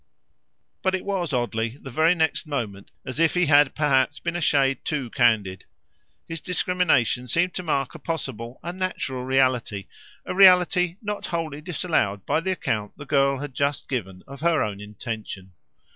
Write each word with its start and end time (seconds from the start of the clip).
But 0.81 0.95
it 0.95 1.05
was 1.05 1.31
oddly, 1.31 1.77
the 1.79 1.91
very 1.91 2.15
next 2.15 2.47
moment, 2.47 2.89
as 3.05 3.19
if 3.19 3.35
he 3.35 3.45
had 3.45 3.75
perhaps 3.75 4.17
been 4.17 4.35
a 4.35 4.41
shade 4.41 4.83
too 4.83 5.11
candid. 5.11 5.63
His 6.27 6.41
discrimination 6.41 7.27
seemed 7.27 7.53
to 7.53 7.61
mark 7.61 7.93
a 7.93 7.99
possible, 7.99 8.59
a 8.63 8.73
natural 8.73 9.23
reality, 9.25 9.85
a 10.25 10.33
reality 10.33 10.97
not 11.03 11.27
wholly 11.27 11.61
disallowed 11.61 12.25
by 12.25 12.39
the 12.39 12.49
account 12.53 12.93
the 12.97 13.05
girl 13.05 13.37
had 13.37 13.53
just 13.53 13.87
given 13.87 14.23
of 14.25 14.41
her 14.41 14.63
own 14.63 14.81
intention. 14.81 15.51